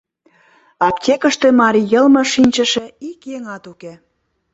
Аптекыште 0.87 1.47
марий 1.61 1.87
йылме 1.93 2.23
шинчыше 2.33 2.85
ик 3.09 3.19
еҥат 3.35 3.63
уке. 3.71 3.93